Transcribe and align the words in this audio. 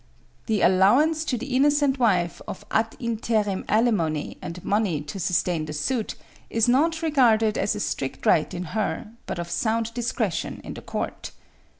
'The 0.47 0.61
allowance 0.63 1.23
to 1.23 1.37
the 1.37 1.55
innocent 1.55 1.99
wife 1.99 2.41
of 2.47 2.65
ad 2.71 2.95
interim 2.97 3.63
alimony 3.69 4.35
and 4.41 4.65
money 4.65 4.99
to 4.99 5.19
sustain 5.19 5.65
the 5.65 5.73
suit, 5.73 6.15
is 6.49 6.67
not 6.67 7.03
regarded 7.03 7.55
as 7.55 7.75
a 7.75 7.79
strict 7.79 8.25
right 8.25 8.51
in 8.55 8.63
her, 8.73 9.11
but 9.27 9.37
of 9.37 9.47
sound 9.51 9.93
discretion 9.93 10.59
in 10.63 10.73
the 10.73 10.81
court.' 10.81 11.29